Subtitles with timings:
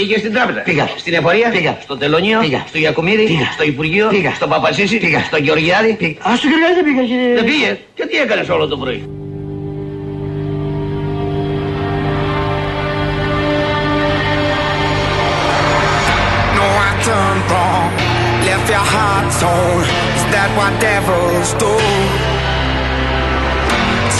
[0.00, 0.60] Πήγε στην τράπεζα.
[0.60, 0.88] Πήγα.
[0.96, 1.48] Στην εφορία.
[1.48, 1.78] Πήγα.
[1.82, 2.38] Στο τελωνίο.
[2.40, 2.64] Πήγα.
[2.68, 3.24] Στο Γιακουμίδη.
[3.24, 3.48] Πήγα.
[3.52, 4.06] Στο Υπουργείο.
[4.08, 4.32] Πήγα.
[4.34, 4.96] Στο Παπασίση.
[4.98, 5.20] Πήγα.
[5.20, 5.90] Στο Γεωργιάδη.
[6.28, 7.34] Α, στο Γεωργιάδη δεν πήγα, κύριε.
[7.34, 7.76] Δεν πήγες.
[7.94, 9.00] Και τι έκανες όλο το πρωί;
[16.56, 17.90] No, I turned wrong,
[18.46, 19.84] left your heart torn.
[20.18, 21.72] Is that what devils do?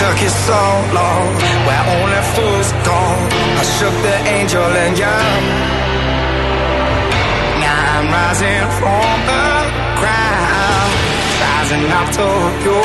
[0.00, 0.62] Took you so
[0.98, 1.26] long,
[1.66, 3.00] where only fools go.
[3.60, 5.69] I shook the angel and young.
[8.10, 9.46] Rising from the
[10.00, 10.92] ground,
[11.40, 12.28] rising up to
[12.64, 12.80] you.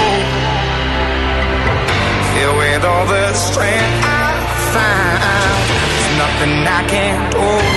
[2.34, 4.32] Filled with all the strength I
[4.76, 7.75] found, there's nothing I can't do.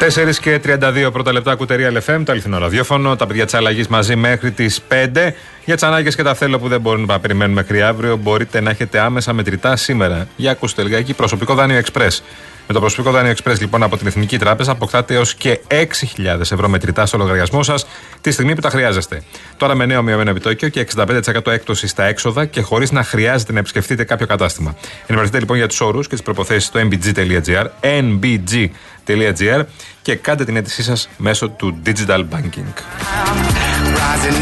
[0.00, 3.16] 4 και 32 πρώτα λεπτά κουτερία LFM, το αληθινό ραδιόφωνο.
[3.16, 5.32] Τα παιδιά της αλλαγή μαζί μέχρι τις 5.
[5.64, 8.70] Για τις ανάγκες και τα θέλω που δεν μπορούν να περιμένουν μέχρι αύριο, μπορείτε να
[8.70, 10.26] έχετε άμεσα μετρητά σήμερα.
[10.36, 12.18] Για ακούστε λιγάκι, προσωπικό δάνειο Express.
[12.66, 16.68] Με το προσωπικό δάνειο Express λοιπόν από την Εθνική Τράπεζα αποκτάτε έως και 6.000 ευρώ
[16.68, 17.86] μετρητά στο λογαριασμό σας
[18.20, 19.22] τη στιγμή που τα χρειάζεστε.
[19.56, 23.58] Τώρα με νέο μειωμένο επιτόκιο και 65% έκπτωση στα έξοδα και χωρίς να χρειάζεται να
[23.58, 24.76] επισκεφτείτε κάποιο κατάστημα.
[25.02, 27.66] Ενημερωθείτε λοιπόν για τους όρους και τις προποθέσει στο mbg.gr,
[29.08, 29.64] nbg.gr
[30.02, 32.72] και κάντε την αίτησή σας μέσω του digital banking.
[33.98, 34.38] Rising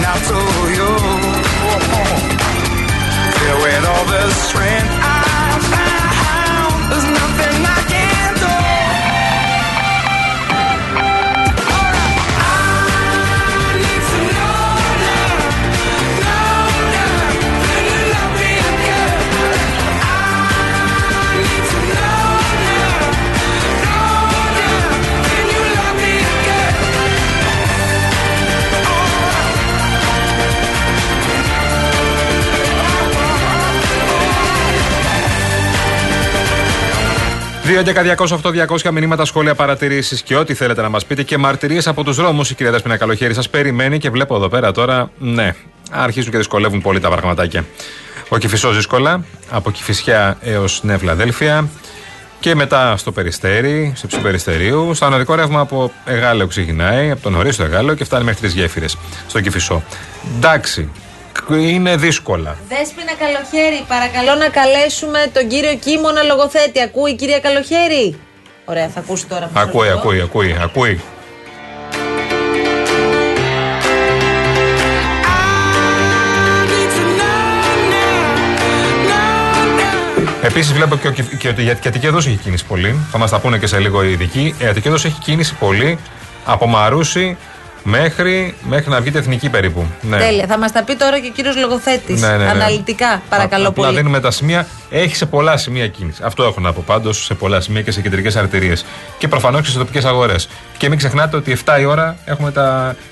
[37.82, 42.50] 200 μηνύματα, σχόλια, παρατηρήσεις και ό,τι θέλετε να μας πείτε και μαρτυρίες από τους δρόμους.
[42.50, 45.54] Η κυρία Δέσπινα Καλοχέρη σας περιμένει και βλέπω εδώ πέρα τώρα, ναι,
[45.90, 47.64] αρχίζουν και δυσκολεύουν πολύ τα πραγματάκια.
[48.28, 51.68] Ο Κυφισός δύσκολα, από Κυφισιά έως Νέα Φιλαδέλφια
[52.40, 54.94] και μετά στο Περιστέρι, στο Ψηπεριστερίου.
[54.94, 58.58] Στο ανωδικό ρεύμα από Εγάλεο ξεκινάει, από τον νωρί στο Εγάλεο και φτάνει μέχρι τι
[58.58, 59.82] γέφυρες στο Κυφισό.
[60.36, 60.88] Εντάξει,
[61.50, 62.56] είναι δύσκολα.
[62.68, 66.80] Δέσποινα Καλοχέρη, παρακαλώ να καλέσουμε τον κύριο Κίμωνα λογοθέτη.
[66.82, 68.18] Ακούει η κυρία Καλοχέρη.
[68.64, 69.46] Ωραία, θα ακούσει τώρα.
[69.52, 69.98] μισό Ακούει, λεπτό.
[69.98, 71.00] ακούει, ακούει, ακούει.
[76.70, 77.38] need to know
[77.92, 78.18] now,
[79.08, 80.42] know now.
[80.42, 83.06] Επίσης, βλέπω και, ο Κυφ- και ότι η Αττική Έδωση έχει κίνηση πολύ.
[83.10, 84.54] Θα μας τα πούνε και σε λίγο οι ειδικοί.
[84.58, 85.98] Η Αττική Έδωση έχει κίνηση πολύ
[86.44, 87.36] από Μαρούσι
[87.88, 89.86] μέχρι, μέχρι να βγείτε εθνική περίπου.
[90.00, 90.16] Ναι.
[90.16, 90.46] Τέλεια.
[90.46, 92.20] Θα μας τα πει τώρα και ο κύριος Λογοθέτης.
[92.20, 92.50] Ναι, ναι, ναι.
[92.50, 93.96] Αναλυτικά, παρακαλώ Α- απλά πολύ.
[93.96, 94.66] δίνουμε τα σημεία.
[94.90, 96.22] Έχει σε πολλά σημεία κίνηση.
[96.24, 98.84] Αυτό έχω να πω πάντως σε πολλά σημεία και σε κεντρικές αρτηρίες.
[99.18, 100.48] Και προφανώς και σε τοπικές αγορές.
[100.76, 102.52] Και μην ξεχνάτε ότι 7 η ώρα έχουμε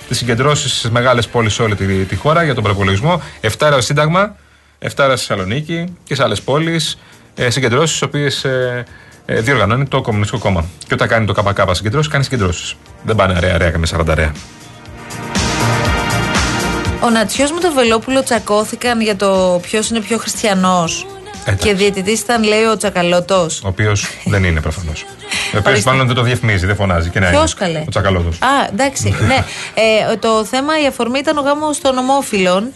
[0.09, 3.23] τις συγκεντρώσεις στις μεγάλες πόλεις σε όλη τη, τη χώρα για τον προπολογισμό.
[3.41, 4.37] 7 ώρα Σύνταγμα,
[4.79, 6.99] 7 ώρα στη Θεσσαλονίκη και σε άλλες πόλεις.
[7.35, 8.85] Ε, συγκεντρώσεις τι οποίες ε,
[9.27, 10.65] ε, διοργανώνει το Κομμουνιστικό Κόμμα.
[10.87, 12.75] Και όταν κάνει το ΚΚ συγκεντρώσεις, κάνει συγκεντρώσεις.
[13.03, 14.33] Δεν πάνε αρέα, αρέα και με 40 αρέα.
[17.04, 21.06] Ο Νατσιό με τον Βελόπουλο τσακώθηκαν για το ποιος είναι πιο χριστιανός.
[21.47, 21.66] Εντάξει.
[21.69, 23.60] Και διαιτητής ήταν, λέει, ο Τσακαλώτος.
[23.65, 25.05] Ο οποίος δεν είναι προφανώς.
[25.55, 25.91] Ο οποίος Ορίστε.
[25.91, 27.10] μάλλον δεν το διαφημίζει, δεν φωνάζει.
[27.10, 27.60] Και να Ποιος είναι.
[27.66, 27.78] καλέ.
[27.87, 28.38] Ο Τσακαλώτος.
[28.41, 29.09] Α, εντάξει.
[29.28, 29.44] ναι.
[30.12, 32.72] Ε, το θέμα, η αφορμή ήταν ο γάμος των ομόφυλων.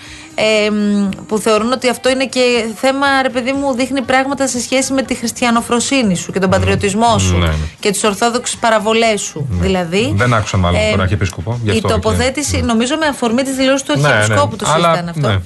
[0.67, 2.41] Ε, μ, που θεωρούν ότι αυτό είναι και
[2.77, 7.19] θέμα, ρε παιδί μου, δείχνει πράγματα σε σχέση με τη χριστιανοφροσύνη σου και τον πατριωτισμό
[7.19, 7.53] σου Ναι, ναι.
[7.81, 9.47] και τις ορθόδοξες παραβολές σου.
[9.51, 10.13] Δηλαδή.
[10.17, 11.61] Δεν άκουσα μάλλον ε, τον Αρχιεπίσκοπο.
[11.63, 14.57] γι' Η αυτό και- τοποθέτηση, νομίζω με αφορμή τη δηλώση του Ναι, Αρχιεπισκόπου ναι.
[14.57, 15.43] το Αλλά, συζητάνε αυτό.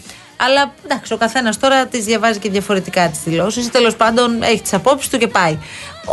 [0.46, 0.50] Ναι.
[0.52, 3.70] Αλλά εντάξει, ο καθένας τώρα τις διαβάζει και διαφορετικά τις δηλώσεις.
[3.70, 5.58] Τέλος πάντων, έχει τις απόψεις του και πάει.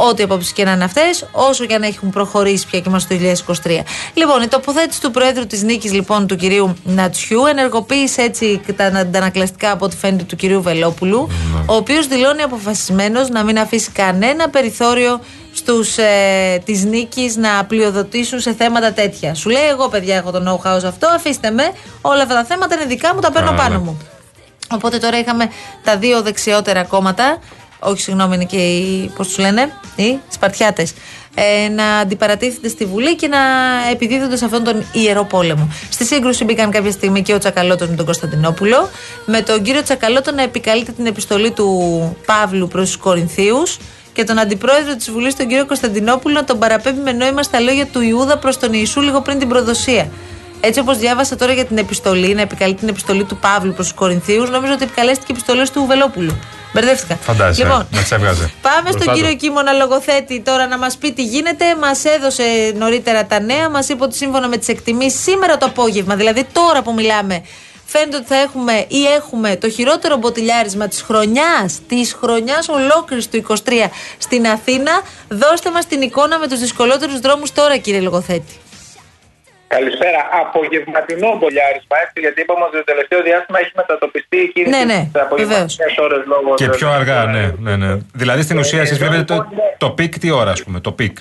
[0.10, 3.22] Ό,τι απόψεις και να είναι αυτές, όσο και αν έχουν προχωρήσει πια και είμαστε το
[3.22, 3.84] 2023.
[4.14, 9.72] Λοιπόν, η τοποθέτηση του Προέδρου της Νίκης, λοιπόν, του κυρίου Νατσιού, ενεργοποίησε έτσι τα αντανακλαστικά
[9.72, 11.60] από ό,τι φαίνεται του κυρίου Βελόπουλου, Ναι.
[11.66, 15.20] ο οποίος δηλώνει αποφασισμένος να μην αφήσει κανένα περιθώριο
[15.54, 19.34] στους ε, της νίκης να πλειοδοτήσουν σε θέματα τέτοια.
[19.36, 21.72] Σου λέει: Εγώ, παιδιά, έχω το know-how σε αυτό, αφήστε με.
[22.02, 23.62] Όλα αυτά τα θέματα είναι δικά μου, τα παίρνω Καλά.
[23.64, 23.98] πάνω μου.
[24.72, 25.50] Οπότε τώρα είχαμε
[25.84, 27.40] τα δύο δεξιότερα κόμματα.
[27.80, 29.12] Όχι, συγγνώμη, είναι και οι.
[29.16, 30.94] Πώς τους λένε, οι Σπαρτιάτες.
[31.36, 33.38] ε, να αντιπαρατίθεται στη Βουλή και να
[33.92, 35.68] επιδίδονται σε αυτόν τον ιερό πόλεμο.
[35.90, 38.90] Στη σύγκρουση μπήκαν κάποια στιγμή και ο Τσακαλώτος με τον Κωνσταντινόπουλο,
[39.26, 41.68] με τον κύριο Τσακαλώτο να επικαλείται την επιστολή του
[42.26, 43.78] Παύλου προς τους Κορινθίους
[44.14, 47.86] και τον αντιπρόεδρο της Βουλής, τον κύριο Κωνσταντινόπουλο, να τον παραπέμπει με νόημα στα λόγια
[47.86, 50.10] του Ιούδα προς τον Ιησού λίγο πριν την προδοσία.
[50.62, 53.96] Έτσι όπως διάβασα τώρα για την επιστολή, να επικαλεί την επιστολή του Παύλου προς τους
[53.96, 56.40] Κορινθίους, νομίζω ότι επικαλέστηκε επιστολές του Βελόπουλου.
[56.74, 57.16] Μπερδεύτηκα.
[57.16, 57.64] Φαντάζεσαι.
[57.64, 58.52] Λοιπόν, να τις έβγαζε.
[58.62, 59.20] Πάμε Μπροστά στον του.
[59.20, 61.76] κύριο Κίμωνα λογοθέτη τώρα να μας πει τι γίνεται.
[61.76, 62.44] Μας έδωσε
[62.78, 63.70] νωρίτερα τα νέα.
[63.70, 67.44] Μας είπε ότι σύμφωνα με τις εκτιμήσεις σήμερα το απόγευμα, δηλαδή τώρα που μιλάμε,
[67.86, 73.38] φαίνεται ότι θα έχουμε ή έχουμε το χειρότερο μποτιλιάρισμα της χρονιάς, της χρονιάς ολόκληρης του
[73.38, 74.92] 23 στην Αθήνα.
[75.30, 78.54] Δώστε μας την εικόνα με τους δυσκολότερους δρόμους τώρα, κύριε Λογοθέτη.
[79.76, 80.20] Καλησπέρα.
[80.42, 85.00] Απογευματινό μποτιλιάρισμα, έτσι, γιατί είπαμε ότι το τελευταίο διάστημα έχει μετατοπιστεί η κίνηση Ναι, ναι,
[85.10, 87.44] στις απογευματινές ώρες λόγω Και των- πιο αργά, ναι.
[87.66, 87.92] ναι, ναι.
[88.22, 90.80] Δηλαδή στην ουσία εσείς εδώ βλέπετε το, λοιπόν είναι- το peak τι ώρα, ας πούμε.
[90.80, 91.18] Το peak.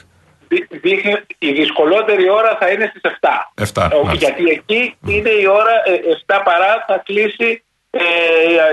[0.49, 3.53] Δεί- δείχνει η δυσκολότερη ώρα θα είναι στις 7.
[3.55, 4.15] 7, Ε, μάλιστα.
[4.29, 5.93] γιατί εκεί είναι η ώρα ε,
[6.27, 8.00] 7 παρά θα κλείσει ε,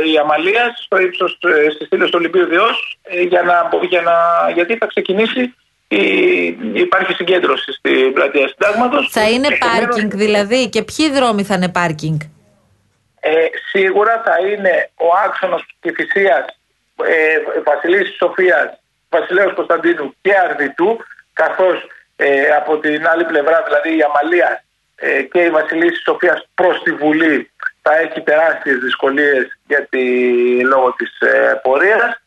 [0.08, 1.38] η- η Αμαλίας στο ύψος
[1.68, 4.14] ε, στις στήλες του Ολυμπίου Διός ε, για να, μπο- για να,
[4.54, 5.56] γιατί θα ξεκινήσει η,
[6.74, 9.10] υπάρχει συγκέντρωση στην πλατεία συντάγματος.
[9.12, 12.20] Θα είναι Επομένως, πάρκινγκ δηλαδή; Και ποιοι δρόμοι θα είναι πάρκινγκ;
[13.20, 16.46] Ε, σίγουρα θα είναι ο άξονας Κηφισίας,
[17.04, 18.80] ε, Βασιλής Σοφίας,
[19.10, 21.00] Βασιλέως Κωνσταντίνου και Αρδιτού,
[21.34, 24.64] καθώς ε, από την άλλη πλευρά, δηλαδή η Αμαλία
[24.96, 27.50] ε, και η Βασιλής Σοφίας προς τη Βουλή
[27.82, 30.04] θα έχει τεράστιες δυσκολίες γιατί
[30.64, 32.22] λόγω της ε, πορείας.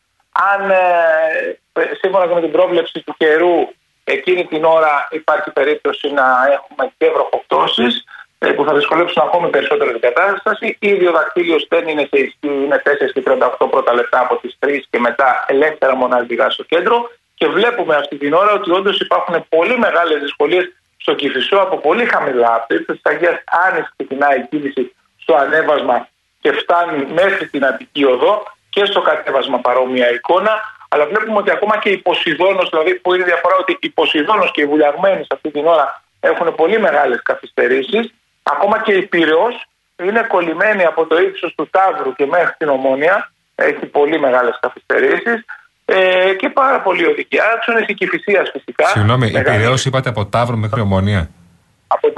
[0.53, 1.57] Αν ε, ε,
[2.01, 3.67] σύμφωνα και με την πρόβλεψη του καιρού
[4.03, 8.03] εκείνη την ώρα υπάρχει περίπτωση να έχουμε και βροχοπτώσεις
[8.39, 10.77] ε, που θα δυσκολέψουν ακόμη περισσότερο την κατάσταση.
[10.79, 13.23] Ήδη ο δακτύλιος δεν είναι σε ισχύ, είναι 4 και
[13.59, 17.09] 38 πρώτα λεπτά από τις 3 και μετά ελεύθερα μοναδικά στο κέντρο.
[17.35, 22.05] Και βλέπουμε αυτή την ώρα ότι όντως υπάρχουν πολύ μεγάλες δυσκολίες στο Κυφισό από πολύ
[22.05, 22.53] χαμηλά.
[22.53, 26.07] Από το ύψο της Αγίας Άνη ξεκινάει η κίνηση στο ανέβασμα
[26.41, 30.51] και φτάνει μέχρι την Αττική Οδό και στο κατέβασμα παρόμοια εικόνα.
[30.91, 34.51] Αλλά βλέπουμε ότι ακόμα και η Ποσειδόνος, δηλαδή που είναι η διαφορά ότι η Ποσειδόνος
[34.51, 38.13] και οι βουλιαγμένοι σε αυτή την ώρα έχουν πολύ μεγάλες καθυστερήσεις.
[38.43, 39.55] Ακόμα και η Πυραιός
[40.03, 43.31] είναι κολλημένη από το ύψος του Ταύρου και μέχρι την Ομόνια.
[43.55, 45.45] Έχει πολύ μεγάλες καθυστερήσεις.
[45.85, 48.87] Ε, και πάρα πολύ οδικοί άξονες, η Κηφισίας φυσικά.
[48.87, 49.57] Συγγνώμη, η Μεγάλη.
[49.57, 51.29] Πυραιός είπατε από Ταύρο μέχρι Ομονία.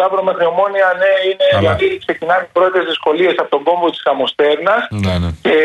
[0.04, 1.60] Από Ταύρο μέχρι Ομόνια, ναι, είναι, Καλά.
[1.60, 5.30] δηλαδή ξεκινάνε οι πρώτες δυσκολίες από τον κόμβο της Χαμοστέρνας Ναι, ναι.
[5.46, 5.56] και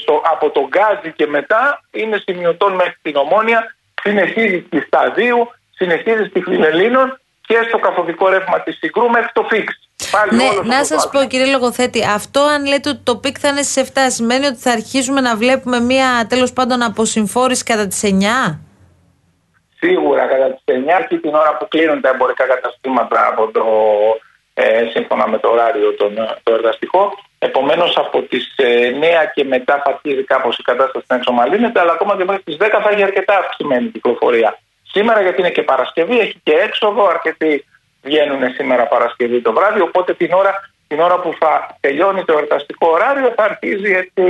[0.00, 1.62] στο, από τον Γκάζι και μετά
[2.00, 3.60] είναι σημειωτόν μέχρι την Ομόνια,
[4.02, 5.40] συνεχίζει στη Σταδίου,
[5.78, 9.68] συνεχίζει στη Φιλελλήνων και στο καθοδικό ρεύμα της Συγκρού μέχρι το Φιξ.
[10.10, 13.16] Πάλι Ναι, όλος να αυτός σας ο πω κύριε Λογοθέτη, αυτό αν λέτε ότι το
[13.16, 17.64] peak θα είναι στις 7, σημαίνει ότι θα αρχίσουμε να βλέπουμε μία τέλος πάντων αποσυμφόρηση
[17.64, 18.58] κατά τις 9.
[19.80, 23.64] Σίγουρα κατά τις 9 και την ώρα που κλείνουν τα εμπορικά καταστήματα από το,
[24.54, 27.12] ε, σύμφωνα με το ωράριο τον, το εργαστικό.
[27.38, 31.92] Επομένως από τις ε, 9 και μετά θα αρχίζει κάπως η κατάσταση να εξομαλύνεται, αλλά
[31.92, 34.58] ακόμα και μέχρι τις 10 θα έχει αρκετά αυξημένη κυκλοφορία.
[34.82, 37.64] Σήμερα γιατί είναι και Παρασκευή, έχει και έξοδο, αρκετοί
[38.02, 42.88] βγαίνουν σήμερα Παρασκευή το βράδυ, οπότε την ώρα, την ώρα που θα τελειώνει το εορταστικό
[42.88, 44.22] ωράριο θα αρχίζει έτσι,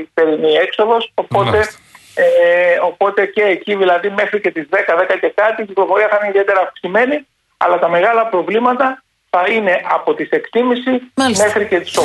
[0.00, 1.78] η θερινή έξοδος, οπότε Μάλιστα.
[2.14, 6.16] Ε, οπότε και εκεί δηλαδή μέχρι και τις 10, 10 και κάτι η κυκλοφορία θα
[6.20, 7.26] είναι ιδιαίτερα αυξημένη
[7.56, 9.02] αλλά τα μεγάλα προβλήματα
[9.36, 11.44] θα είναι από τις 6.30 Μάλιστα.
[11.44, 12.00] μέχρι και τις 8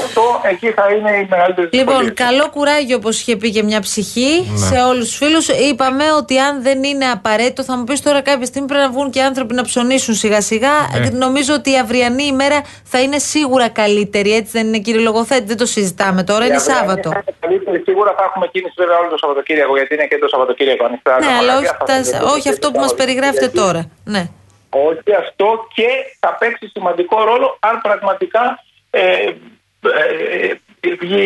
[0.51, 2.13] εκεί θα είναι οι μεγαλύτερες Λοιπόν, δυσκολίες.
[2.15, 4.57] καλό κουράγιο όπως είχε πει και μια ψυχή Ναι.
[4.57, 5.47] σε όλους τους φίλους.
[5.47, 9.09] Είπαμε ότι αν δεν είναι απαραίτητο, θα μου πεις τώρα κάποια στιγμή πρέπει να βγουν
[9.11, 10.69] και άνθρωποι να ψωνίσουν σιγά σιγά.
[10.99, 11.09] Ναι.
[11.09, 14.35] Νομίζω ότι η αυριανή ημέρα θα είναι σίγουρα καλύτερη.
[14.35, 17.09] Έτσι δεν είναι, κύριε Λογοθέτη, δεν το συζητάμε τώρα, είναι Η αυριανή Σάββατο.
[17.09, 17.81] θα είναι καλύτερη.
[17.85, 21.19] Σίγουρα θα έχουμε κίνηση βέβαια όλο το Σαββατοκύριακο γιατί είναι και το Σαββατοκύριακο ανοιχτά.
[21.19, 23.45] Ναι, τα αλλά μαγαζιά, όχι, θα τα- συνδεθούν όχι και αυτό το που μας περιγράφετε
[23.45, 23.89] Σαββατοκύριακο.
[24.03, 24.13] τώρα.
[24.15, 24.23] Ναι.
[24.69, 25.87] Όχι αυτό και
[26.19, 29.33] θα παίξει σημαντικό ρόλο αν πραγματικά ε, ε,
[30.79, 31.25] ε, βγει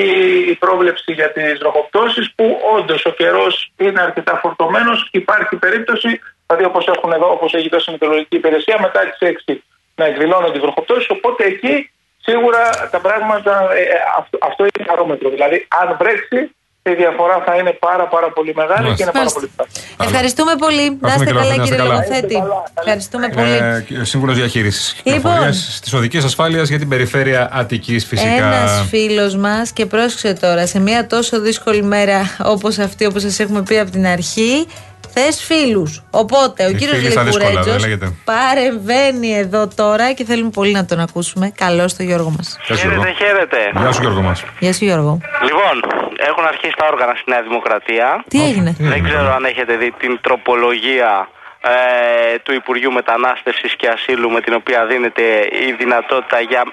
[0.50, 5.10] η πρόβλεψη για τις ροχοπτώσεις που όντως ο καιρός είναι αρκετά φορτωμένος.
[5.12, 9.18] Υπάρχει περίπτωση δηλαδή όπως, έχουν εδώ, όπως έχει δώσει η Μετεωρολογική Υπηρεσία μετά τις
[9.48, 9.56] 6
[9.96, 15.30] να εκδηλώνονται οι βροχοπτώσεις οπότε εκεί σίγουρα τα πράγματα ε, ε, αυτό, αυτό είναι παρόμετρο
[15.30, 18.96] δηλαδή αν βρέξει η διαφορά θα είναι πάρα πάρα πολύ μεγάλη Μάλιστα.
[18.96, 19.40] και είναι πάρα Μάλιστα.
[19.40, 19.86] πολύ φτάσιμη.
[20.08, 20.98] Ευχαριστούμε πολύ.
[21.02, 21.94] Να είστε κύριε καλά, Λογοθέτη, κύριε να είστε καλά.
[21.94, 22.34] Λογοθέτη.
[22.36, 22.64] Να είστε καλά.
[22.80, 24.00] Ευχαριστούμε πολύ.
[24.02, 25.40] Ε, Σύμβουλος διαχείρισης Λοιπόν.
[25.82, 28.32] της οδικής ασφάλειας για την περιφέρεια Αττικής, φυσικά.
[28.32, 33.40] Ένας φίλος μας και πρόσεξε τώρα, σε μια τόσο δύσκολη μέρα όπως αυτή, όπως σας
[33.40, 34.68] έχουμε πει από την αρχή,
[35.14, 36.04] θες φίλους.
[36.12, 38.14] Οπότε ο Οι κύριος φίλοι στα δύσκολα, δεν Λικουρέτζο λέγεται.
[38.24, 41.52] παρεμβαίνει εδώ τώρα και θέλουμε πολύ να τον ακούσουμε.
[41.56, 42.58] Καλώς το Γιώργο μας.
[42.68, 43.04] Γεια σου, Γιώργο.
[43.04, 43.80] Χαίρετε, χαίρετε.
[43.82, 44.44] Γεια σου, Γιώργο μας.
[44.60, 45.20] Γεια σου, Γιώργο.
[45.44, 45.76] Λοιπόν,
[46.28, 48.24] έχουν αρχίσει τα όργανα στη Νέα Δημοκρατία.
[48.28, 51.30] Τι έγινε; Τι Δεν έγινε, ξέρω τώρα; αν έχετε δει την τροπολογία
[51.62, 56.64] ε, του Υπουργείου Μετανάστευσης και Ασύλου με την οποία δίνεται η δυνατότητα για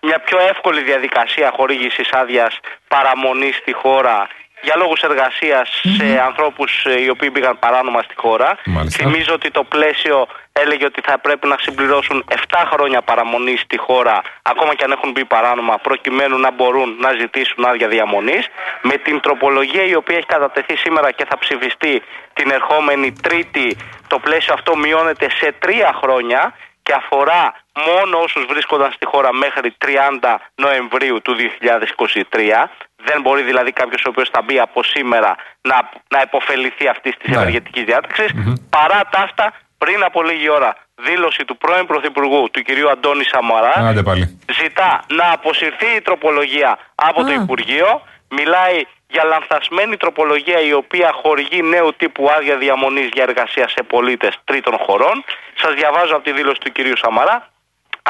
[0.00, 4.28] μια πιο εύκολη διαδικασία χορήγησης άδειας παραμονής στη χώρα
[4.62, 8.58] για λόγους εργασίας σε ανθρώπους ε, οι οποίοι πήγαν παράνομα στη χώρα.
[8.64, 9.04] Μάλιστα.
[9.04, 12.34] Θυμίζω ότι το πλαίσιο έλεγε ότι θα πρέπει να συμπληρώσουν 7
[12.72, 17.64] χρόνια παραμονή στη χώρα ακόμα και αν έχουν μπει παράνομα προκειμένου να μπορούν να ζητήσουν
[17.64, 18.46] άδεια διαμονής.
[18.82, 24.18] Με την τροπολογία η οποία έχει κατατεθεί σήμερα και θα ψηφιστεί την ερχόμενη Τρίτη το
[24.18, 25.70] πλαίσιο αυτό μειώνεται σε 3
[26.02, 27.54] χρόνια και αφορά
[27.86, 29.76] μόνο όσους βρίσκονταν στη χώρα μέχρι
[30.20, 31.36] 30 Νοεμβρίου του
[32.30, 32.68] 2023.
[33.04, 37.28] Δεν μπορεί δηλαδή κάποιος ο οποίος θα μπει από σήμερα να, να υποφεληθεί αυτής της
[37.28, 37.36] Ναι.
[37.36, 38.30] ευεργετικής διάταξης.
[38.70, 43.72] Παρά τα αυτά, πριν από λίγη ώρα, δήλωση του πρώην Πρωθυπουργού, του κυρίου Αντώνη Σαμαρά,
[43.76, 44.40] Άντε πάλι.
[44.62, 47.34] ζητά να αποσυρθεί η τροπολογία από το Α.
[47.34, 48.02] Υπουργείο.
[48.30, 54.38] Μιλάει για λανθασμένη τροπολογία η οποία χορηγεί νέου τύπου άδεια διαμονής για εργασία σε πολίτες
[54.44, 55.24] τρίτων χωρών.
[55.54, 57.48] Σας διαβάζω από τη δήλωση του κυρίου Σαμαρά.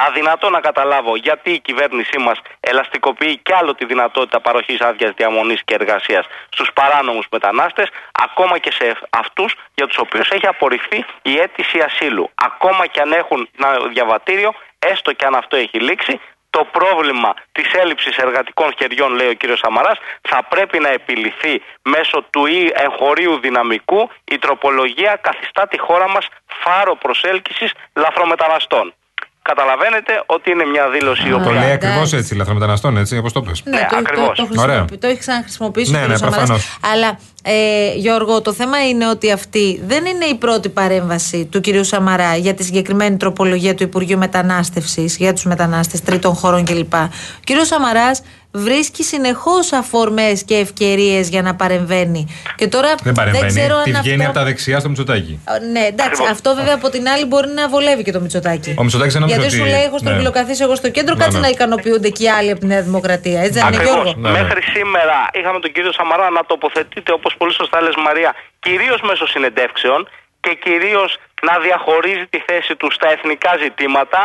[0.06, 5.62] Αδυνατό να καταλάβω γιατί η κυβέρνησή μας ελαστικοποιεί κι άλλο τη δυνατότητα παροχής άδειας διαμονής
[5.64, 11.38] και εργασίας στους παράνομους μετανάστες, ακόμα και σε αυτούς για τους οποίους έχει απορριφθεί η
[11.38, 12.30] αίτηση ασύλου.
[12.34, 17.72] Ακόμα και αν έχουν ένα διαβατήριο, έστω και αν αυτό έχει λήξει, το πρόβλημα της
[17.72, 23.38] έλλειψης εργατικών χεριών, λέει ο κύριος Σαμαράς, θα πρέπει να επιληθεί μέσω του ή εγχωρίου
[23.40, 24.10] δυναμικού.
[24.24, 28.94] Η τροπολογία καθιστά τη χώρα μας φάρο προσέλκυσης λαθρομεταναστών.
[29.52, 31.50] Καταλαβαίνετε ότι είναι μια δήλωση η Α, Το οποία.
[31.52, 31.86] λέει εντάξει.
[31.86, 33.62] ακριβώς έτσι, λαθρομεταναστών, έτσι, όπως το πες.
[33.64, 34.36] Ναι, Ναι, το, το, ακριβώς.
[34.38, 34.84] το, χρησιμο- Ωραία.
[35.00, 36.16] το έχει ξαναχρησιμοποιήσει Ναι, ο ναι, κ.
[36.16, 36.36] Σαμαράς.
[36.38, 36.78] προφανώς.
[36.92, 37.18] Αλλά
[37.50, 42.36] ε, Γιώργο, το θέμα είναι ότι αυτή δεν είναι η πρώτη παρέμβαση του κυρίου Σαμαρά
[42.36, 46.94] για τη συγκεκριμένη τροπολογία του Υπουργείου Μετανάστευσης για τους μετανάστες τρίτων χωρών κλπ.
[46.94, 47.08] Ο
[47.44, 52.26] κύριος Σαμαράς βρίσκει συνεχώς αφορμές και ευκαιρίες για να παρεμβαίνει.
[52.56, 53.46] Και τώρα Δεν παρεμβαίνει.
[53.46, 54.24] ξέρω αν Τι βγαίνει αυτό...
[54.30, 55.40] από τα δεξιά στο Μητσοτάκι.
[55.48, 56.02] Ε, Ναι, εντάξει.
[56.04, 56.30] Ακριβώς.
[56.30, 58.74] Αυτό βέβαια από την άλλη μπορεί να βολεύει και το Μητσοτάκι.
[58.78, 60.18] Ο Μητσοτάκης δεν νόμιζε Γιατί σου ότι- λέει: Εγώ στον ναι.
[60.18, 61.44] Βιλοκαθής, εγώ στο κέντρο, Ναι, κάτσε ναι.
[61.46, 63.38] να ικανοποιούνται και οι άλλοι από τη Νέα Δημοκρατία.
[63.44, 63.94] Έτσι δεν είναι, Ακριβώς.
[63.94, 64.12] Γιώργο.
[64.20, 64.42] Ναι, ναι.
[64.42, 69.26] Μέχρι σήμερα είχαμε τον κύριο Σαμαρά να τοποθετείται όπως πολύ σωστά λες Μαρία, κυρίως μέσω
[69.26, 70.08] συνεντεύξεων
[70.40, 71.10] και κυρίως
[71.42, 74.22] να διαχωρίζει τη θέση του στα εθνικά ζητήματα.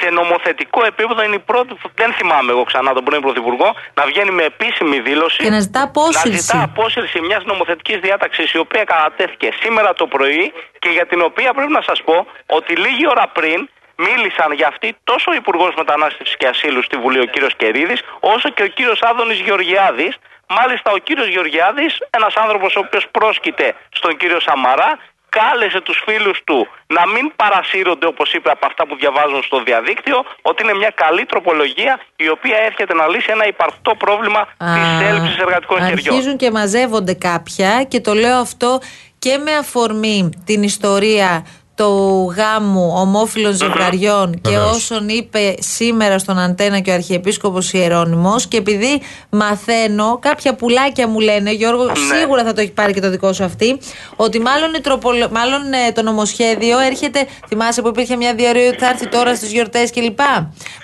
[0.00, 4.30] Σε νομοθετικό επίπεδο είναι η πρώτη, δεν θυμάμαι εγώ ξανά τον πρώην Πρωθυπουργό, να βγαίνει
[4.30, 5.42] με επίσημη δήλωση.
[5.42, 6.28] Και να ζητά απόσυρση.
[6.28, 11.20] Να ζητά απόσυρση μιας νομοθετικής διάταξης η οποία κατατέθηκε σήμερα το πρωί και για την
[11.20, 15.74] οποία πρέπει να σας πω ότι λίγη ώρα πριν μίλησαν για αυτή τόσο ο Υπουργός
[15.76, 20.14] Μετανάστευσης και Ασύλου στη Βουλή, ο κύριος Κερίδης, όσο και ο κύριος Άδωνης Γεωργιάδης.
[20.48, 24.98] Μάλιστα, ο κύριος Γεωργιάδης, ένας άνθρωπος ο οποίος πρόσκειται στον κύριο Σαμαρά,
[25.28, 30.24] κάλεσε τους φίλους του να μην παρασύρονται όπως είπε από αυτά που διαβάζουν στο διαδίκτυο
[30.42, 35.06] ότι είναι μια καλή τροπολογία η οποία έρχεται να λύσει ένα υπαρκτό πρόβλημα της Α,
[35.08, 36.14] έλλειψης εργατικών χεριών.
[36.14, 38.80] Αρχίζουν και μαζεύονται κάποια και το λέω αυτό
[39.18, 44.70] και με αφορμή την ιστορία του γάμου ομόφυλων ζευγαριών και Βεβαίως.
[44.76, 49.00] όσων είπε σήμερα στον Αντένα και ο Αρχιεπίσκοπος Ιερώνυμος και επειδή
[49.30, 51.86] μαθαίνω κάποια πουλάκια μου λένε Γιώργο
[52.18, 53.78] σίγουρα θα το έχει πάρει και το δικό σου αυτή
[54.16, 58.78] ότι μάλλον, η τροπολο- μάλλον ε, το νομοσχέδιο έρχεται θυμάσαι που υπήρχε μια διαρροή ότι
[58.78, 60.18] θα έρθει τώρα στις γιορτές κλπ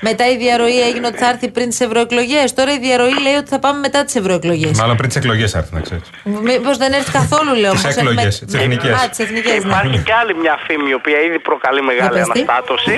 [0.00, 2.52] μετά η διαρροή έγινε ότι θα έρθει πριν τις ευρωεκλογές.
[2.54, 4.78] τώρα η διαρροή λέει ότι θα πάμε μετά τις ευρωεκλογές.
[4.78, 6.04] Μάλλον πριν τις εκλογές έρθει, να ξέρεις.
[6.42, 7.73] Μήπως δεν έρθει καθόλου, λέω.
[7.73, 8.92] Τις όμως, εκλογές, με- τις εθνικές.
[8.92, 9.70] Α, τις εθνικές, ναι.
[9.70, 12.40] Υπάρχει και άλλη μια φήμη η οποία ήδη προκαλεί μεγάλη Για πες τι.
[12.40, 12.96] αναστάτωση.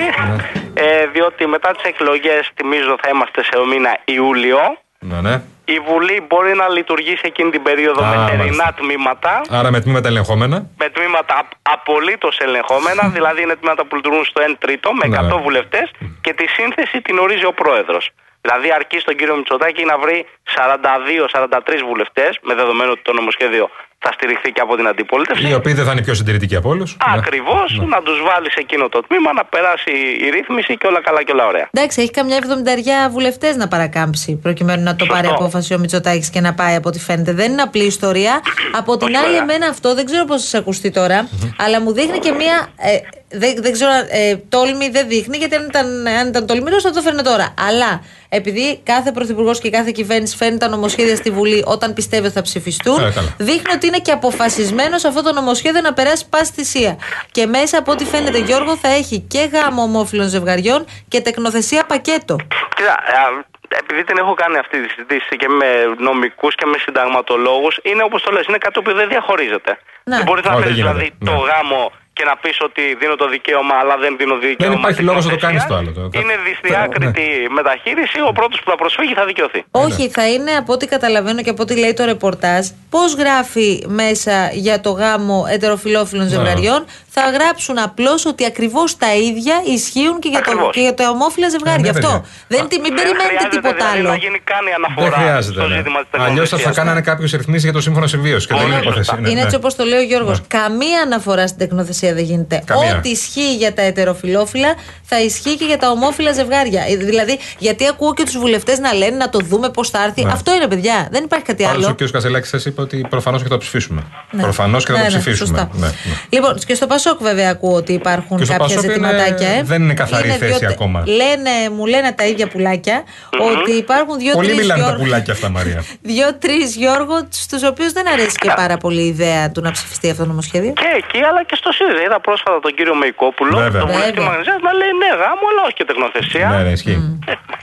[0.73, 4.77] ε, διότι μετά τις εκλογές, θυμίζω, θα είμαστε σε μήνα Ιούλιο.
[4.99, 5.41] Ναι, ναι.
[5.65, 8.73] Η Βουλή μπορεί να λειτουργήσει εκείνη την περίοδο Α, με θερινά μάλιστα.
[8.77, 9.41] τμήματα.
[9.49, 10.67] Άρα με τμήματα ελεγχόμενα.
[10.77, 15.21] με τμήματα απολύτως ελεγχόμενα, δηλαδή είναι τμήματα που λειτουργούν στο 1 τρίτο με Ναι, 100
[15.23, 15.41] ναι.
[15.41, 18.09] βουλευτές και τη σύνθεση την ορίζει ο πρόεδρος.
[18.41, 20.25] Δηλαδή αρκεί στον κύριο Μητσοτάκη να βρει
[20.55, 23.69] 42-43 βουλευτές, με δεδομένο ότι το νομοσχέδιο
[24.03, 25.47] θα στηριχθεί και από την αντιπολίτευση.
[25.47, 26.97] Οι οποίοι δεν θα είναι οι πιο συντηρητικοί από όλους.
[27.17, 29.91] Ακριβώς, να τους βάλεις σε εκείνο το τμήμα, να περάσει
[30.25, 31.67] η ρύθμιση και όλα καλά και όλα ωραία.
[31.71, 35.13] Εντάξει, έχει καμιά εβδομηνταριά βουλευτές να παρακάμψει προκειμένου να το Σωστό.
[35.13, 37.33] πάρει απόφαση ο Μητσοτάκης και να πάει από ό,τι φαίνεται.
[37.33, 38.41] Δεν είναι απλή ιστορία.
[38.77, 39.41] Από την Όχι, άλλη, βέβαια.
[39.41, 42.67] εμένα αυτό δεν ξέρω πώς σας ακουστεί τώρα, αλλά μου δείχνει και μία.
[42.77, 42.97] Ε,
[43.33, 47.01] δεν, δεν ξέρω, ε, τόλμη δεν δείχνει, γιατί αν ήταν, αν ήταν τολμηρός θα το
[47.01, 47.53] φέρνε τώρα.
[47.67, 52.35] Αλλά επειδή κάθε πρωθυπουργός και κάθε κυβέρνηση φέρνει τα νομοσχέδια στη Βουλή όταν πιστεύει ότι
[52.35, 53.35] θα ψηφιστούν, Ε, καλά.
[53.37, 56.97] δείχνει ότι είναι και αποφασισμένος αυτό το νομοσχέδιο να περάσει πάση θυσία.
[57.31, 62.35] Και μέσα από ό,τι φαίνεται, Γιώργο, θα έχει και γάμο ομόφυλων ζευγαριών και τεκνοθεσία πακέτο.
[62.75, 63.43] Κοίτα, α,
[63.81, 68.21] επειδή την έχω κάνει αυτή τη συζήτηση και με νομικούς και με συνταγματολόγους, είναι όπως
[68.23, 69.77] το λες, είναι κάτι που δεν διαχωρίζεται.
[70.03, 70.15] Ναι.
[70.15, 71.29] Δεν μπορείς να Ω, φέρεις δεν γίνεται, δηλαδή ναι.
[71.31, 74.69] το γάμο και να πεις ότι δίνω το δικαίωμα, αλλά δεν δίνω δικαίωμα.
[74.69, 75.93] Δεν υπάρχει της λόγος να το κάνεις νομοθεσίας.
[75.93, 76.43] το άλλο, το- Είναι Ναι.
[76.47, 77.25] δυσδιάκριτη
[77.59, 78.17] μεταχείριση.
[78.29, 79.59] Ο πρώτος που θα προσφύγει θα δικαιωθεί.
[79.71, 83.69] Όχι, θα είναι από ό,τι καταλαβαίνω και από ό,τι λέει το ρεπορτάζ, πώς γράφει
[84.01, 86.81] μέσα για το γάμο ετεροφιλόφιλων ζευγαριών.
[87.15, 90.73] Θα γράψουν απλώς ότι ακριβώς τα ίδια ισχύουν και για, το, Ακριβώς.
[90.75, 91.81] και για τα ομόφυλα ζευγάρια.
[91.81, 92.01] ναι, Αυτό.
[92.11, 92.25] παιδιά.
[92.47, 94.09] Δεν, τη- μην Δεν περιμένετε χρειάζεται τίποτα δηλαδή άλλο.
[94.09, 95.59] να γίνει καν η Δεν αναφορά χρειάζεται.
[95.59, 95.75] στο Ναι.
[95.75, 98.73] ζήτημα της Αλλιώς θα, θα κάνανε κάποιες ρυθμίσεις για το σύμφωνο συμβίωσης και δεν είναι
[98.75, 99.03] Όχι, υπόθεση.
[99.05, 99.21] σωστά.
[99.21, 99.45] Ναι, Είναι ναι.
[99.45, 100.39] έτσι όπως το λέει ο Γιώργος.
[100.39, 100.45] Ναι.
[100.59, 101.59] Καμία αναφορά στην
[102.07, 102.61] τεκνοθεσία δεν γίνεται.
[102.65, 102.97] Καμία.
[102.97, 106.81] Ό,τι ισχύει για τα ετεροφιλόφιλα θα ισχύει και για τα ομόφυλα ζευγάρια.
[106.89, 110.23] Ε, Δηλαδή, γιατί ακούω και τους βουλευτές να λένε να το δούμε πώς θα έρθει.
[110.23, 110.31] Ναι.
[110.31, 111.07] Αυτό είναι, παιδιά.
[111.11, 111.95] Δεν υπάρχει κάτι Πάντως άλλο.
[112.01, 112.11] ο κ.
[112.11, 114.01] Κασελάκης σας είπε ότι προφανώς και θα το ψηφίσουμε.
[114.31, 114.41] Ναι.
[114.41, 115.47] Προφανώς και θα Ναι, το ναι, ψηφίσουμε.
[115.57, 115.69] σωστά.
[115.73, 115.93] Ναι, ναι.
[116.29, 119.47] Λοιπόν, και στο Πασόκ βέβαια ακούω ότι υπάρχουν Και στο κάποια Πασόκ είναι- ζητηματάκια.
[119.49, 119.63] ε.
[119.63, 121.03] δεν είναι καθαρή Είναι θέση δύο- ακόμα.
[121.05, 123.03] Λένε, μου λένε τα ίδια πουλάκια
[123.51, 125.83] ότι υπάρχουν Πολύ δύο-τρει μιλάνε τα Γιώργο, πουλάκια αυτά, Μαρία.
[126.11, 130.21] δύο-τρεις Γιώργο, στου οποίους δεν αρέσει και πάρα πολύ η ιδέα του να ψηφιστεί αυτό
[130.23, 130.73] το νομοσχέδιο.
[130.73, 131.92] Και εκεί αλλά και στο ΣΥΡΙΖΑ.
[132.05, 133.81] Είδα πρόσφατα τον κύριο Μεϊκόπουλο, Βέβαια.
[133.81, 134.29] τον βουλευτή Βέβαια.
[134.29, 136.47] Μαγνησίας, να λέει ναι, γάμο, αλλά όχι και τεχνοθεσία.
[136.53, 136.97] Ναι, ναι, ισχύει.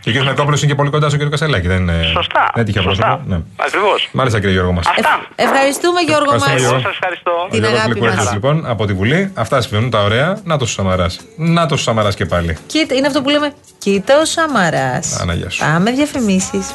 [0.02, 0.16] Και ο κ.
[0.30, 1.22] Μεκόπουλο είναι και πολύ κοντά στον κ.
[1.34, 1.68] Κασελάκη.
[1.72, 1.96] Δεν είναι.
[2.18, 2.44] Σωστά.
[2.58, 3.06] Δεν τυχαίο Σωστά.
[3.06, 3.24] πρόσωπο.
[3.32, 3.38] Ναι.
[3.66, 4.00] Ακριβώς.
[4.18, 4.86] Μάλιστα, κύριε Γιώργο μας.
[4.92, 5.14] Αυτά.
[5.46, 6.60] Ευχαριστούμε Γιώργο Ευχαριστούμε, μας.
[6.60, 6.78] Γιώργο.
[6.78, 7.32] Εγώ σας ευχαριστώ.
[7.44, 8.32] Ο Την Γιώργος αγάπη Γλυκουέρτης, μας.
[8.36, 9.20] λοιπόν από τη Βουλή.
[9.34, 10.28] Αυτά συμβαίνουν τα ωραία.
[10.44, 11.20] Να το Σαμαράς.
[11.36, 12.58] Να το Σαμαράς και πάλι.
[12.66, 13.52] Κοίτα, είναι αυτό που λέμε.
[13.78, 15.20] Κοίτα ο Σαμαράς.
[15.20, 15.60] Άνα, γεια σου.
[15.64, 16.66] Πάμε διαφημίσεις.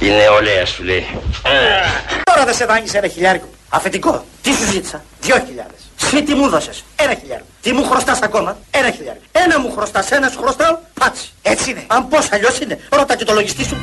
[0.00, 1.06] Η νεολαία σου λέει.
[2.24, 3.46] Τώρα δεν σε δάνεισε ένα χιλιάρικο.
[3.68, 4.24] Αφεντικό.
[4.42, 5.80] Τι σου ζήτησα; Δυο χιλιάδες.
[6.02, 7.48] Εσύ τι μου δώσες; Ένα χιλιάρικο.
[7.60, 9.24] Τι μου χρωστάς ακόμα; Ένα χιλιάρικο.
[9.32, 10.10] Ένα μου χρωστάς.
[10.10, 10.78] Ένας σου χρωστάω.
[11.00, 11.30] Πάτσι.
[11.42, 11.84] Έτσι είναι.
[11.86, 12.78] Αν πώς αλλιώς είναι.
[12.90, 13.76] Ρώτα και το λογιστή σου.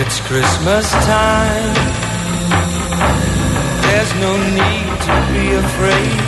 [0.00, 1.76] It's Christmas time.
[3.84, 6.20] There's no need to be afraid.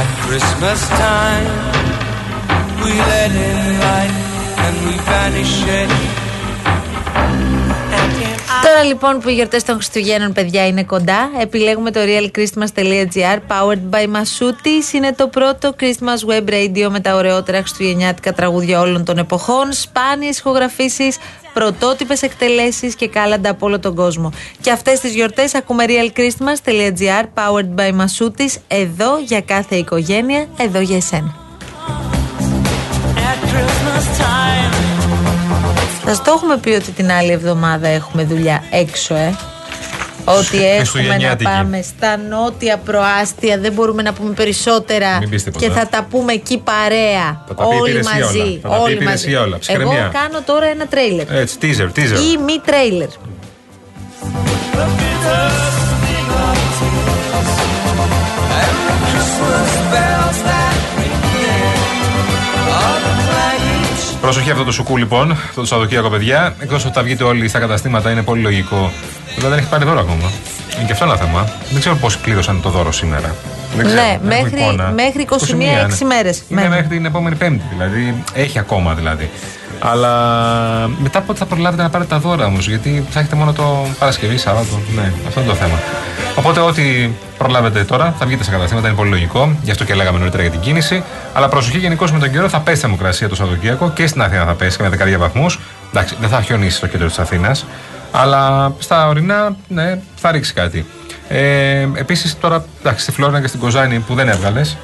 [0.00, 1.52] At Christmas time,
[2.82, 4.33] we let in light
[8.62, 14.04] Τώρα λοιπόν που οι γιορτές των Χριστουγέννων, παιδιά, είναι κοντά, επιλέγουμε το realchristmas.gr powered by
[14.04, 14.92] Masutis.
[14.94, 20.38] Είναι το πρώτο Christmas web radio με τα ωραιότερα χριστουγεννιάτικα τραγούδια όλων των εποχών, σπάνιες
[20.38, 21.16] ηχογραφήσεις,
[21.52, 24.30] πρωτότυπες εκτελέσεις και κάλαντα από όλο τον κόσμο.
[24.60, 28.54] Και αυτές τις γιορτές ακούμε realchristmas.gr powered by Masutis.
[28.68, 31.34] Εδώ για κάθε οικογένεια, εδώ για εσένα.
[33.34, 34.43] at Christmas time,
[36.06, 39.34] Σα το έχουμε πει ότι την άλλη εβδομάδα έχουμε δουλειά έξω, ε.
[40.24, 41.50] Ότι έχουμε να Χριστουγεννιάτικη.
[41.50, 45.18] πάμε στα νότια προάστια, δεν μπορούμε να πούμε περισσότερα.
[45.18, 45.66] Μην πεις τίποτα.
[45.66, 47.44] Και θα τα πούμε εκεί παρέα.
[47.48, 48.38] Θα τα πει η όλοι υπηρεσία μαζί.
[48.38, 48.58] όλα.
[48.62, 49.48] Θα τα πει η όλοι υπηρεσία μαζί.
[49.48, 49.58] όλα.
[49.58, 49.98] Ψυχραιμία.
[49.98, 51.32] Εγώ κάνω τώρα ένα τρέιλερ.
[51.32, 52.18] Έτσι, teaser, teaser.
[52.32, 53.08] Ή μη τρέιλερ.
[64.34, 66.54] Προσοχή αυτό το σουκού λοιπόν, αυτό το Σαββατοκύριακο παιδιά.
[66.60, 68.92] Εκτός ότι θα βγείτε όλοι στα καταστήματα, είναι πολύ λογικό.
[69.34, 70.30] Βέβαια δεν έχει πάρει δώρο ακόμα.
[70.76, 71.48] Είναι και αυτό ένα θέμα.
[71.70, 73.34] Δεν ξέρω πώς κλείδωσαν το δώρο σήμερα.
[73.76, 74.00] Δεν ξέρω.
[74.00, 74.90] Ναι, δεν έχω μέχρι- εικόνα.
[74.94, 75.80] μέχρι 21, ναι.
[75.84, 76.36] έξι μέρες.
[76.48, 76.76] Είναι Μένουν.
[76.76, 78.22] μέχρι την επόμενη Πέμπτη δηλαδή.
[78.34, 79.30] Έχει ακόμα δηλαδή.
[79.80, 80.10] Αλλά
[80.98, 84.36] μετά πότε θα προλάβετε να πάρετε τα δώρα όμως, γιατί θα έχετε μόνο το Παρασκευή,
[84.36, 84.80] Σάββατο.
[84.94, 85.78] Ναι, αυτό είναι το θέμα.
[86.36, 89.56] Οπότε, ό,τι προλάβετε τώρα θα βγείτε σε καταστήματα, είναι πολύ λογικό.
[89.62, 91.02] Γι' αυτό και λέγαμε νωρίτερα για την κίνηση.
[91.34, 94.44] Αλλά προσοχή γενικώς με τον καιρό θα πέσει η θερμοκρασία το Σαββατοκύριακο και στην Αθήνα
[94.44, 95.58] θα πέσει με δεκαετία βαθμούς.
[95.90, 97.66] Εντάξει, δεν θα χιονίσει στο κέντρο της Αθήνας.
[98.12, 100.86] Αλλά στα ορεινά, ναι, θα ρίξει κάτι.
[101.28, 104.76] Ε, Επίσης, τώρα εντάξει, στη Φλόρινα και στην Κοζάνη που δεν έβγαλες,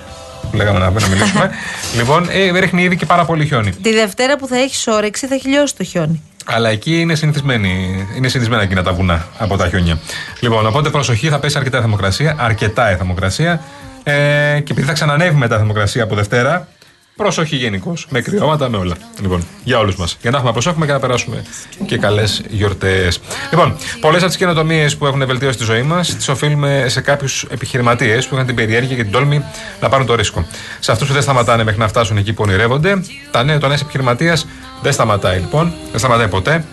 [0.51, 1.51] που λέγαμε να, να μιλήσουμε.
[1.99, 3.71] λοιπόν, ε, ρίχνει ήδη και πάρα πολύ χιόνι.
[3.71, 6.23] Τη Δευτέρα που θα έχεις όρεξη θα έχει λιώσει το χιόνι.
[6.53, 9.99] Αλλά εκεί είναι συνηθισμένοι, είναι συνηθισμένα εκείνα τα βουνά από τα χιόνια.
[10.41, 13.63] Λοιπόν, οπότε προσοχή, θα πέσει αρκετά η θερμοκρασία, αρκετά η θερμοκρασία.
[14.03, 14.13] Ε,
[14.61, 16.69] και επειδή θα ξανανεύει μετά η θερμοκρασία από Δευτέρα,
[17.17, 18.07] προσοχή γενικώς.
[18.11, 18.95] Με κρυώματα, με όλα.
[19.21, 20.17] Λοιπόν, για όλους μας.
[20.21, 21.43] Για να έχουμε να προσέχουμε και να περάσουμε
[21.87, 23.21] και καλές γιορτές.
[23.51, 27.47] Λοιπόν, πολλές από τις καινοτομίες που έχουν βελτιώσει τη ζωή μας τις οφείλουμε σε κάποιους
[27.51, 29.45] επιχειρηματίες που είχαν την περιέργεια και την τόλμη
[29.81, 30.47] να πάρουν το ρίσκο.
[30.81, 33.81] Σε αυτούς που δεν σταματάνε μέχρι να φτάσουν εκεί που ονειρεύονται, τα νέα, το νέος
[33.81, 34.47] επιχειρηματίας
[34.83, 36.65] δεν σταματάει λοιπόν, δεν σταματάει ποτέ.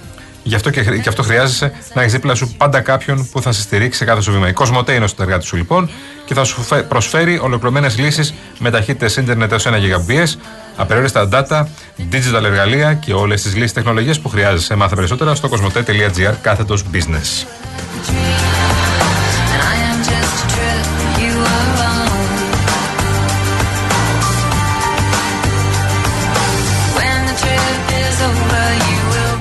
[0.44, 3.52] Γι' αυτό και, χρ- και αυτό χρειάζεσαι να έχεις δίπλα σου πάντα κάποιον που θα
[3.52, 4.48] σε στηρίξει σε κάθε σου βήμα.
[4.48, 5.90] Η Κοσμοτέ είναι ο συνεργάτης σου λοιπόν
[6.26, 10.34] και θα σου φε- προσφέρει ολοκληρωμένες λύσεις με ταχύτητε ίντερνετ έως 1 Gbps,
[10.76, 11.64] απεριόριστα data,
[12.12, 14.76] digital εργαλεία και όλες τις λύσει τεχνολογία που χρειάζεσαι.
[14.76, 17.46] Μάθε περισσότερα στο κοσμοτέ.gr κάθετος business.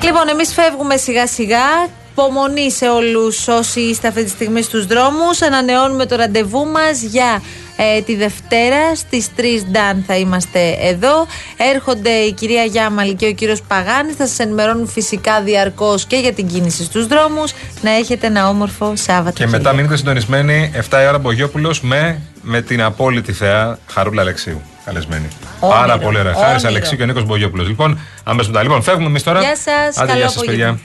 [0.07, 1.87] Λοιπόν, εμείς φεύγουμε σιγά σιγά.
[2.11, 5.41] Υπομονή σε όλους όσοι είστε αυτή τη στιγμή στους δρόμους.
[5.41, 7.41] Ανανεώνουμε το ραντεβού μας για
[7.79, 9.41] Ε, τη Δευτέρα στις 3
[9.71, 11.27] Νταν θα είμαστε εδώ.
[11.73, 14.15] Έρχονται η κυρία Γιάμαλη και ο κύριος Παγάνης.
[14.15, 17.53] Θα σας ενημερώνουν φυσικά διαρκώς και για την κίνηση στους δρόμους.
[17.81, 19.37] Να έχετε ένα όμορφο Σάββατο.
[19.37, 24.61] Και μετά μείνετε συντονισμένοι 7 η ώρα Μπογιόπουλος με, με την απόλυτη θεά Χαρούλα Αλεξίου.
[24.87, 25.27] Καλεσμένη.
[25.59, 26.33] Όνειρο, Πάρα πολύ ωραία.
[26.33, 26.67] Χάρης όνειρο.
[26.69, 27.67] Αλεξίου και ο Νίκος Μπογιόπουλος.
[27.67, 28.63] Λοιπόν, αμέσω μετά.
[28.63, 29.39] Λοιπόν, φεύγουμε εμείς τώρα.
[29.39, 30.67] Γεια σας, Άντε, καλό γεια σας, παιδιά.
[30.67, 30.79] απόγευμα.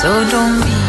[0.00, 0.83] So don't be